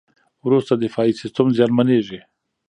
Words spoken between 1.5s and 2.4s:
زیانمنېږي.